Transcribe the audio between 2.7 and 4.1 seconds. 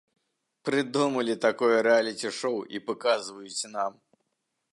і паказваюць нам.